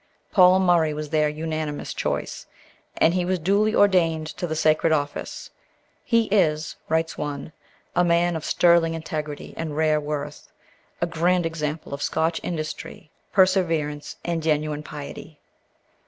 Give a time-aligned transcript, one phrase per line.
[0.31, 2.47] Paul Murray was their unanimous choice,
[2.97, 5.51] and he was duly ordained to the sacred office.
[6.03, 7.51] "He is," writes one,
[7.95, 10.51] "a man of sterling integrity and rare worth;
[11.01, 15.37] a grand example of Scotch industry, perseverance and genuine piety."